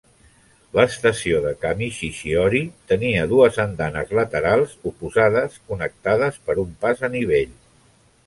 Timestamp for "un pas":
6.65-7.05